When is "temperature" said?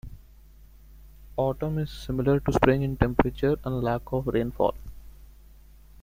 2.97-3.59